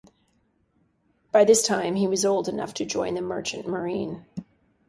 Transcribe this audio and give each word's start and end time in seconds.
By 1.31 1.45
this 1.45 1.61
time, 1.61 1.93
he 1.93 2.07
was 2.07 2.25
old 2.25 2.47
enough 2.49 2.73
to 2.73 2.85
join 2.85 3.13
the 3.13 3.21
Merchant 3.21 3.67
Marine. 3.67 4.25